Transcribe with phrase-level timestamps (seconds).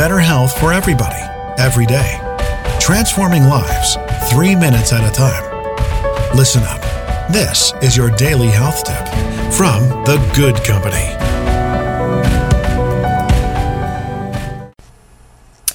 [0.00, 1.20] better health for everybody,
[1.58, 2.18] every day.
[2.80, 3.98] Transforming lives,
[4.30, 5.44] three minutes at a time.
[6.34, 6.80] Listen up.
[7.30, 9.06] This is your daily health tip
[9.52, 11.04] from The Good Company.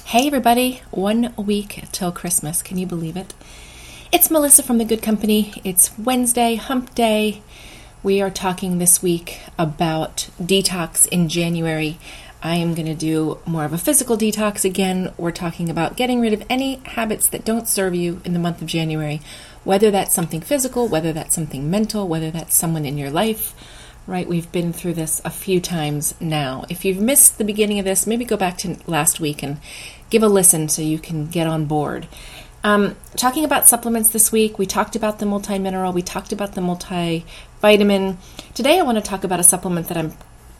[0.06, 0.82] Hey, everybody.
[0.90, 2.62] One week till Christmas.
[2.62, 3.32] Can you believe it?
[4.10, 5.52] It's Melissa from The Good Company.
[5.62, 7.42] It's Wednesday, hump day.
[8.02, 11.98] We are talking this week about detox in January.
[12.46, 15.12] I am going to do more of a physical detox again.
[15.18, 18.62] We're talking about getting rid of any habits that don't serve you in the month
[18.62, 19.20] of January,
[19.64, 23.52] whether that's something physical, whether that's something mental, whether that's someone in your life,
[24.06, 24.28] right?
[24.28, 26.64] We've been through this a few times now.
[26.68, 29.58] If you've missed the beginning of this, maybe go back to last week and
[30.08, 32.06] give a listen so you can get on board.
[32.62, 36.54] Um, talking about supplements this week, we talked about the multi mineral, we talked about
[36.54, 38.18] the multivitamin.
[38.54, 40.12] Today, I want to talk about a supplement that I'm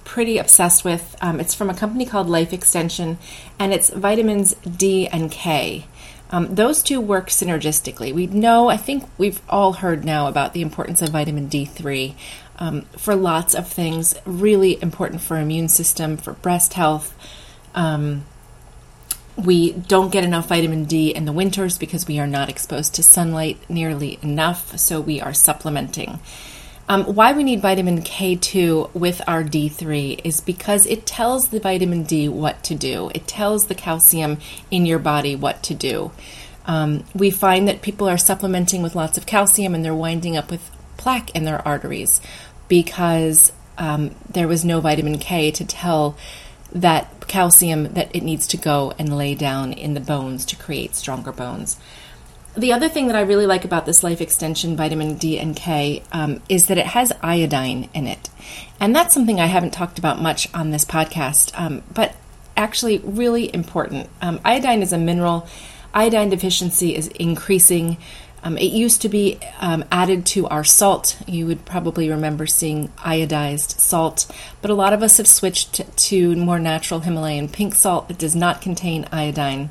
[0.06, 1.14] pretty obsessed with.
[1.20, 3.18] Um, it's from a company called Life Extension,
[3.58, 5.86] and it's vitamins D and K.
[6.30, 8.14] Um, those two work synergistically.
[8.14, 12.14] We know, I think we've all heard now about the importance of vitamin D3
[12.58, 17.14] um, for lots of things, really important for immune system, for breast health.
[17.74, 18.24] Um,
[19.36, 23.02] we don't get enough vitamin D in the winters because we are not exposed to
[23.02, 26.20] sunlight nearly enough, so we are supplementing.
[26.88, 32.04] Um, why we need vitamin K2 with our D3 is because it tells the vitamin
[32.04, 33.10] D what to do.
[33.12, 34.38] It tells the calcium
[34.70, 36.12] in your body what to do.
[36.64, 40.50] Um, we find that people are supplementing with lots of calcium and they're winding up
[40.50, 42.20] with plaque in their arteries
[42.68, 46.16] because um, there was no vitamin K to tell
[46.72, 50.94] that calcium that it needs to go and lay down in the bones to create
[50.94, 51.78] stronger bones.
[52.56, 56.02] The other thing that I really like about this life extension vitamin D and K
[56.12, 58.30] um, is that it has iodine in it.
[58.80, 62.14] And that's something I haven't talked about much on this podcast, um, but
[62.56, 64.08] actually really important.
[64.22, 65.46] Um, iodine is a mineral.
[65.92, 67.98] Iodine deficiency is increasing
[68.46, 71.18] um, it used to be um, added to our salt.
[71.26, 74.30] You would probably remember seeing iodized salt,
[74.62, 78.36] but a lot of us have switched to more natural Himalayan pink salt that does
[78.36, 79.70] not contain iodine.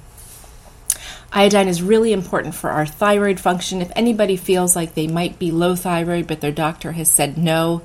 [1.36, 3.82] Iodine is really important for our thyroid function.
[3.82, 7.82] If anybody feels like they might be low thyroid, but their doctor has said no,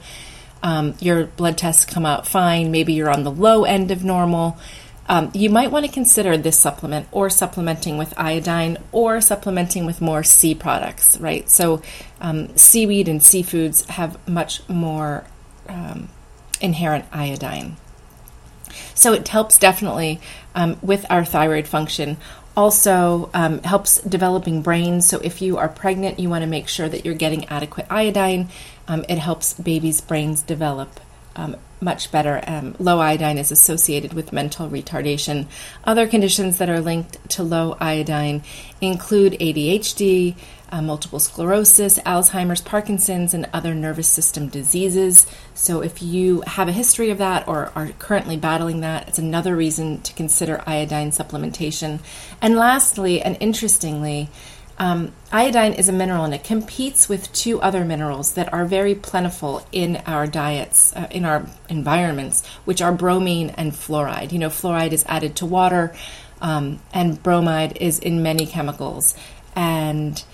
[0.63, 4.57] um, your blood tests come out fine, maybe you're on the low end of normal,
[5.09, 10.01] um, you might want to consider this supplement or supplementing with iodine or supplementing with
[10.01, 11.51] more sea products, right?
[11.51, 11.83] So,
[12.21, 15.25] um, seaweed and seafoods have much more
[15.69, 16.09] um,
[16.61, 17.77] inherent iodine.
[18.95, 20.21] So, it helps definitely
[20.55, 22.17] um, with our thyroid function.
[22.61, 25.09] Also, um, helps developing brains.
[25.09, 28.51] So, if you are pregnant, you want to make sure that you're getting adequate iodine.
[28.87, 31.01] Um, it helps babies' brains develop
[31.37, 32.45] um, much better.
[32.47, 35.47] Um, low iodine is associated with mental retardation.
[35.85, 38.43] Other conditions that are linked to low iodine
[38.83, 40.37] include ADHD,
[40.73, 45.27] uh, multiple sclerosis, Alzheimer's, Parkinson's, and other nervous system diseases.
[45.55, 49.57] So, if you have a history of that or are currently battling that, it's another
[49.57, 52.01] reason to consider iodine supplementation.
[52.41, 54.29] And lastly, and interestingly,
[54.81, 58.95] um, iodine is a mineral and it competes with two other minerals that are very
[58.95, 64.33] plentiful in our diets, uh, in our environments, which are bromine and fluoride.
[64.33, 65.95] You know, fluoride is added to water,
[66.41, 69.15] um, and bromide is in many chemicals.
[69.55, 70.25] And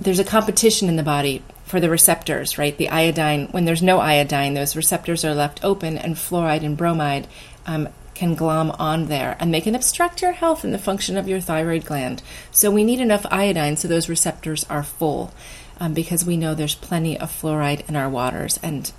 [0.00, 2.76] there's a competition in the body for the receptors, right?
[2.76, 7.26] The iodine, when there's no iodine, those receptors are left open, and fluoride and bromide
[7.66, 11.28] um, can glom on there and they can obstruct your health and the function of
[11.28, 12.22] your thyroid gland.
[12.50, 15.32] So we need enough iodine so those receptors are full
[15.78, 18.90] um, because we know there's plenty of fluoride in our waters and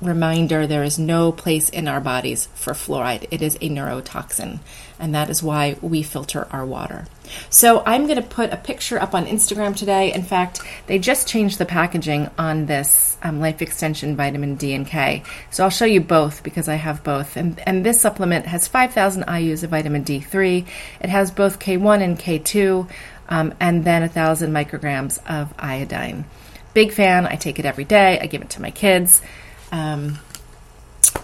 [0.00, 3.26] reminder there is no place in our bodies for fluoride.
[3.30, 4.60] It is a neurotoxin,
[4.98, 7.06] and that is why we filter our water.
[7.50, 10.12] So, I'm going to put a picture up on Instagram today.
[10.12, 14.86] In fact, they just changed the packaging on this um, Life Extension Vitamin D and
[14.86, 15.22] K.
[15.50, 17.36] So, I'll show you both because I have both.
[17.36, 20.66] And, and this supplement has 5,000 IUs of vitamin D3,
[21.00, 22.88] it has both K1 and K2,
[23.28, 26.24] um, and then 1,000 micrograms of iodine.
[26.72, 27.26] Big fan.
[27.26, 29.20] I take it every day, I give it to my kids.
[29.72, 30.18] Um,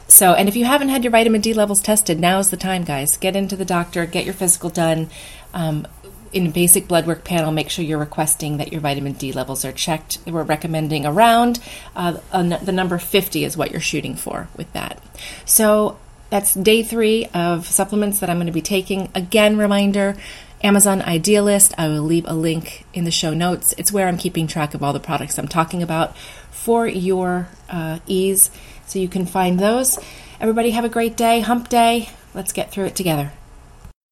[0.09, 2.85] so, and if you haven't had your vitamin D levels tested, now is the time,
[2.85, 3.17] guys.
[3.17, 5.11] Get into the doctor, get your physical done.
[5.53, 5.87] Um,
[6.33, 9.73] in basic blood work panel, make sure you're requesting that your vitamin D levels are
[9.73, 10.19] checked.
[10.27, 11.61] We're recommending around
[11.95, 15.01] uh, the number 50 is what you're shooting for with that.
[15.45, 15.97] So
[16.31, 19.11] that's day three of supplements that I'm going to be taking.
[19.15, 20.17] Again, reminder
[20.65, 21.75] Amazon Idea List.
[21.77, 23.75] I will leave a link in the show notes.
[23.77, 26.17] It's where I'm keeping track of all the products I'm talking about
[26.51, 28.51] for your uh, ease
[28.87, 29.99] so you can find those.
[30.41, 32.09] Everybody have a great day, hump day.
[32.33, 33.31] Let's get through it together.